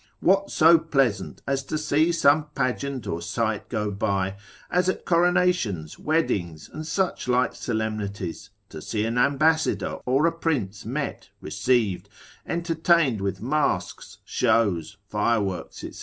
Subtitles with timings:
[0.19, 4.35] What so pleasant as to see some pageant or sight go by,
[4.71, 10.87] as at coronations, weddings, and such like solemnities, to see an ambassador or a prince
[10.87, 12.09] met, received,
[12.47, 15.91] entertained with masks, shows, fireworks, &c.